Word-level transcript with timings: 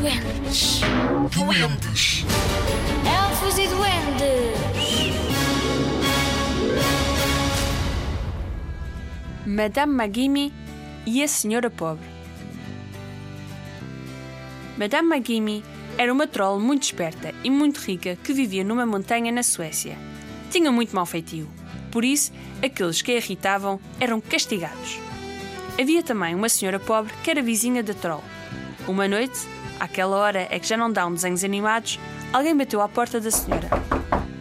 duendes. 0.00 0.80
Duendes. 1.32 2.24
Elfos 3.06 3.58
e 3.58 3.66
duendes. 3.68 5.16
Madame 9.46 9.92
Magimi 9.94 10.52
e 11.06 11.22
a 11.22 11.28
Senhora 11.28 11.70
Pobre. 11.70 12.06
Madame 14.76 15.08
Magimi 15.08 15.64
era 15.96 16.12
uma 16.12 16.26
troll 16.26 16.60
muito 16.60 16.82
esperta 16.82 17.32
e 17.42 17.50
muito 17.50 17.78
rica 17.78 18.16
que 18.22 18.34
vivia 18.34 18.62
numa 18.62 18.84
montanha 18.84 19.32
na 19.32 19.42
Suécia. 19.42 19.96
Tinha 20.50 20.70
muito 20.70 20.94
mau 20.94 21.06
feitio, 21.06 21.48
por 21.90 22.04
isso 22.04 22.32
aqueles 22.62 23.00
que 23.00 23.12
a 23.12 23.16
irritavam 23.16 23.80
eram 23.98 24.20
castigados. 24.20 24.98
Havia 25.80 26.02
também 26.02 26.34
uma 26.34 26.48
senhora 26.48 26.78
pobre 26.78 27.12
que 27.24 27.30
era 27.30 27.42
vizinha 27.42 27.82
da 27.82 27.94
troll. 27.94 28.22
Uma 28.86 29.08
noite, 29.08 29.55
àquela 29.80 30.16
hora 30.16 30.46
é 30.50 30.58
que 30.58 30.66
já 30.66 30.76
não 30.76 30.90
dão 30.90 31.12
desenhos 31.12 31.44
animados, 31.44 31.98
alguém 32.32 32.56
bateu 32.56 32.80
à 32.80 32.88
porta 32.88 33.20
da 33.20 33.30
senhora. 33.30 33.68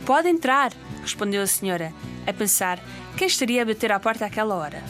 Pode 0.05 0.29
entrar, 0.29 0.71
respondeu 1.01 1.41
a 1.41 1.47
senhora, 1.47 1.93
a 2.27 2.33
pensar 2.33 2.79
quem 3.17 3.27
estaria 3.27 3.61
a 3.61 3.65
bater 3.65 3.91
à 3.91 3.99
porta 3.99 4.25
àquela 4.25 4.55
hora. 4.55 4.83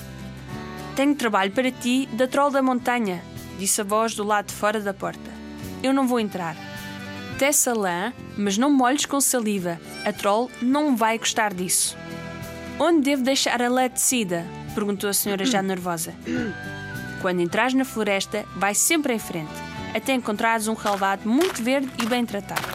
Tenho 0.96 1.16
trabalho 1.16 1.52
para 1.52 1.72
ti 1.72 2.08
da 2.14 2.28
troll 2.28 2.52
da 2.52 2.62
montanha, 2.62 3.22
disse 3.60 3.82
a 3.82 3.84
voz 3.84 4.16
do 4.16 4.24
lado 4.24 4.48
de 4.48 4.54
fora 4.54 4.80
da 4.80 4.94
porta. 4.94 5.32
Eu 5.84 5.94
não 5.94 6.08
vou 6.08 6.20
entrar. 6.20 6.56
Tece 7.38 7.70
a 7.70 7.74
lã, 7.74 8.14
mas 8.38 8.58
não 8.58 8.72
molhes 8.72 9.06
com 9.06 9.20
saliva. 9.20 9.80
A 10.06 10.14
troll 10.14 10.50
não 10.62 10.96
vai 10.96 11.18
gostar 11.18 11.54
disso. 11.54 11.98
Onde 12.80 13.02
devo 13.02 13.24
deixar 13.24 13.62
a 13.62 13.70
lã 13.70 13.90
tecida? 13.90 14.46
perguntou 14.74 15.10
a 15.10 15.14
senhora 15.14 15.46
já 15.46 15.62
nervosa. 15.62 16.14
Quando 17.22 17.42
entrares 17.42 17.74
na 17.74 17.86
floresta, 17.86 18.46
vai 18.56 18.74
sempre 18.74 19.14
em 19.14 19.20
frente, 19.20 19.52
até 19.96 20.14
encontrares 20.14 20.68
um 20.68 20.74
relvado 20.74 21.28
muito 21.28 21.64
verde 21.64 21.90
e 22.04 22.06
bem 22.06 22.26
tratado. 22.26 22.68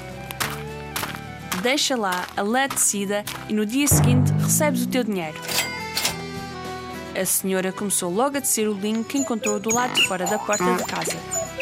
Deixa 1.63 1.95
lá 1.95 2.27
a 2.35 2.41
lã 2.41 2.67
tecida 2.67 3.23
e 3.47 3.53
no 3.53 3.67
dia 3.67 3.87
seguinte 3.87 4.33
recebes 4.33 4.85
o 4.85 4.89
teu 4.89 5.05
dinheiro. 5.05 5.39
A 7.15 7.25
senhora 7.27 7.71
começou 7.71 8.11
logo 8.11 8.39
a 8.39 8.41
tecer 8.41 8.67
o 8.67 8.73
linho 8.73 9.05
que 9.05 9.19
encontrou 9.19 9.61
do 9.61 9.75
lado 9.75 9.93
de 9.93 10.09
fora 10.09 10.25
da 10.25 10.39
porta 10.39 10.65
da 10.65 10.85
casa 10.85 11.19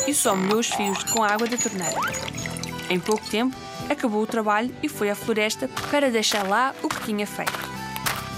e 0.06 0.14
só 0.14 0.36
molhou 0.36 0.60
os 0.60 0.68
fios 0.68 1.02
com 1.04 1.24
a 1.24 1.32
água 1.32 1.48
da 1.48 1.56
torneira. 1.56 1.96
Em 2.88 3.00
pouco 3.00 3.28
tempo, 3.28 3.56
acabou 3.90 4.22
o 4.22 4.26
trabalho 4.26 4.72
e 4.82 4.88
foi 4.88 5.10
à 5.10 5.16
floresta 5.16 5.68
para 5.90 6.10
deixar 6.10 6.46
lá 6.46 6.72
o 6.82 6.88
que 6.88 7.04
tinha 7.04 7.26
feito. 7.26 7.58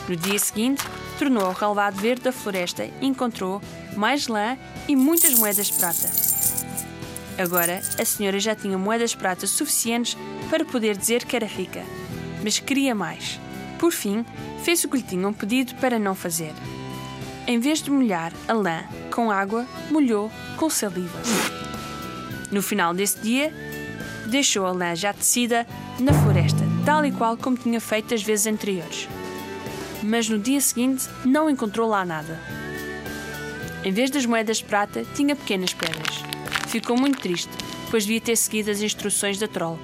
No 0.09 0.17
dia 0.17 0.39
seguinte, 0.39 0.83
tornou 1.19 1.45
ao 1.45 1.53
relvado 1.53 2.01
verde 2.01 2.23
da 2.23 2.33
floresta 2.33 2.85
e 2.85 3.07
encontrou 3.07 3.61
mais 3.95 4.27
lã 4.27 4.57
e 4.89 4.97
muitas 4.97 5.35
moedas 5.35 5.67
de 5.67 5.75
prata. 5.75 6.09
Agora, 7.41 7.81
a 7.99 8.05
senhora 8.05 8.39
já 8.39 8.55
tinha 8.55 8.77
moedas 8.77 9.15
prata 9.15 9.47
suficientes 9.47 10.15
para 10.51 10.63
poder 10.63 10.95
dizer 10.95 11.25
que 11.25 11.35
era 11.35 11.47
rica, 11.47 11.83
mas 12.45 12.59
queria 12.59 12.95
mais. 12.95 13.41
Por 13.79 13.93
fim, 13.93 14.27
fez 14.63 14.85
o 14.85 14.89
que 14.91 14.99
lhe 14.99 15.03
tinham 15.03 15.33
pedido 15.33 15.75
para 15.77 15.99
não 15.99 16.15
fazer. 16.15 16.53
Em 17.47 17.59
vez 17.59 17.81
de 17.81 17.91
molhar 17.91 18.31
a 18.47 18.53
lã 18.53 18.85
com 19.11 19.31
água, 19.31 19.67
molhou 19.91 20.31
com 20.59 20.69
saliva. 20.69 21.19
No 22.51 22.61
final 22.61 22.93
desse 22.93 23.19
dia, 23.21 23.51
deixou 24.27 24.67
a 24.67 24.73
lã 24.73 24.95
já 24.95 25.15
tecida 25.15 25.67
na 25.99 26.13
floresta, 26.13 26.63
tal 26.85 27.07
e 27.07 27.11
qual 27.11 27.39
como 27.39 27.57
tinha 27.57 27.81
feito 27.81 28.13
as 28.13 28.23
vezes 28.23 28.47
anteriores. 28.47 29.09
Mas 30.03 30.29
no 30.29 30.39
dia 30.39 30.61
seguinte 30.61 31.09
não 31.25 31.49
encontrou 31.49 31.89
lá 31.89 32.05
nada. 32.05 32.39
Em 33.83 33.93
vez 33.93 34.11
das 34.11 34.27
moedas 34.27 34.59
de 34.59 34.65
prata, 34.65 35.07
tinha 35.15 35.35
pequenas 35.35 35.73
pedras. 35.73 36.23
Ficou 36.71 36.97
muito 36.97 37.19
triste, 37.19 37.51
pois 37.91 38.05
devia 38.05 38.21
ter 38.21 38.37
seguido 38.37 38.71
as 38.71 38.81
instruções 38.81 39.37
da 39.41 39.49
troll. 39.49 39.77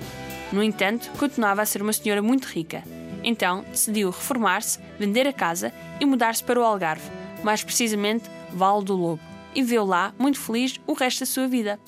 No 0.53 0.63
entanto, 0.63 1.11
continuava 1.19 1.61
a 1.61 1.67
ser 1.67 1.83
uma 1.83 1.93
senhora 1.93 2.23
muito 2.23 2.45
rica. 2.45 2.85
Então 3.25 3.65
decidiu 3.69 4.11
reformar-se, 4.11 4.79
vender 4.97 5.27
a 5.27 5.33
casa 5.33 5.73
e 5.99 6.07
mudar-se 6.07 6.45
para 6.45 6.61
o 6.61 6.63
Algarve, 6.63 7.11
mais 7.43 7.65
precisamente 7.65 8.31
Vale 8.53 8.85
do 8.85 8.95
Lobo, 8.95 9.21
e 9.53 9.63
viveu 9.63 9.85
lá, 9.85 10.15
muito 10.17 10.39
feliz, 10.39 10.79
o 10.87 10.93
resto 10.93 11.21
da 11.21 11.27
sua 11.27 11.49
vida. 11.49 11.81